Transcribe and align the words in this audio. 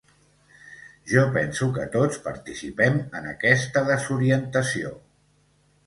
Jo 1.11 1.25
penso 1.35 1.67
que 1.77 1.85
tots 1.97 2.23
participem 2.29 2.99
en 3.21 3.31
aquesta 3.35 3.87
desorientació. 3.93 4.99